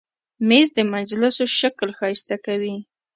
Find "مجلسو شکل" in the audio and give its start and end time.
0.93-1.89